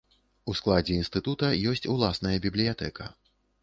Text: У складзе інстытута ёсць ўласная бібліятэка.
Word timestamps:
У 0.51 0.55
складзе 0.59 0.93
інстытута 1.03 1.53
ёсць 1.75 1.87
ўласная 1.95 2.37
бібліятэка. 2.51 3.03